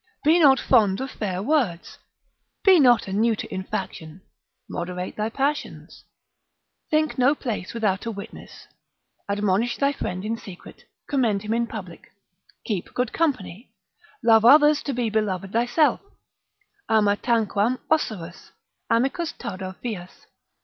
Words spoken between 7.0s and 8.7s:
no place without a witness.